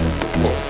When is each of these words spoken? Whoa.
Whoa. 0.00 0.69